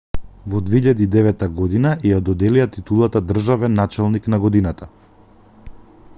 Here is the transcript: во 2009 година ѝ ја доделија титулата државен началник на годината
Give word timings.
во 0.51 0.59
2009 0.69 1.43
година 1.59 1.91
ѝ 1.99 2.13
ја 2.13 2.21
доделија 2.31 2.67
титулата 2.77 3.23
државен 3.33 3.79
началник 3.83 4.31
на 4.37 4.41
годината 4.47 4.91